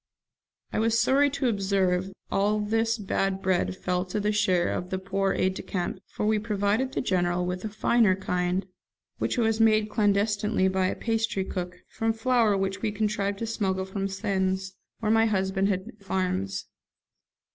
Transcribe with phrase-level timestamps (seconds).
[0.73, 4.89] I was sorry to observe that all this bad bread fell to the share of
[4.89, 8.65] the poor aide de camp, for we provided the General with a finer kind,
[9.19, 14.07] which was made clandestinely by a pastrycook, from flour which we contrived to smuggle from
[14.07, 16.65] Sens, where my husband had some farms.